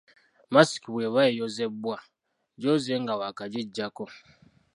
Masiki 0.53 0.87
bw’eba 0.93 1.19
eyozebwa, 1.31 1.97
gyoze 2.61 2.93
nga 3.01 3.13
waakagiggyako. 3.19 4.05